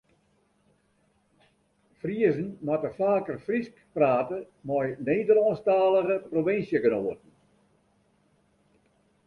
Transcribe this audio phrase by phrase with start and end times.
[1.99, 7.31] Friezen moatte faker Frysk prate mei Nederlânsktalige provinsjegenoaten.